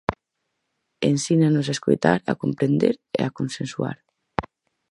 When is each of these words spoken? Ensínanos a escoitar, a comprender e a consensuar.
Ensínanos 1.11 1.67
a 1.67 1.75
escoitar, 1.75 2.19
a 2.31 2.33
comprender 2.43 2.95
e 3.19 3.21
a 3.23 3.33
consensuar. 3.39 3.97